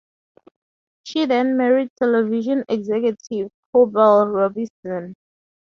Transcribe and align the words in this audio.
She 1.03 1.27
then 1.27 1.57
married 1.57 1.89
television 1.99 2.65
executive 2.67 3.51
Hubbell 3.71 4.29
Robinson. 4.33 5.13